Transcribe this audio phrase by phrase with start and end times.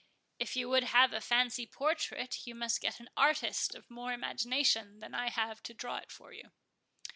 [0.39, 4.97] —"If you would have a fancy portrait, you must get an artist of more imagination
[4.97, 6.49] than I have to draw it for you."